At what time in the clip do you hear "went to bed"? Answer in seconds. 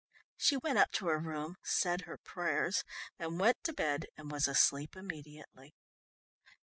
3.39-4.07